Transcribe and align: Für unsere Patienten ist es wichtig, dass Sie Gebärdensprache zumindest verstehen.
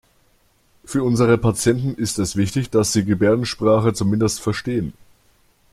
Für 0.83 1.03
unsere 1.03 1.37
Patienten 1.37 1.93
ist 1.93 2.17
es 2.17 2.35
wichtig, 2.35 2.71
dass 2.71 2.91
Sie 2.91 3.05
Gebärdensprache 3.05 3.93
zumindest 3.93 4.41
verstehen. 4.41 4.93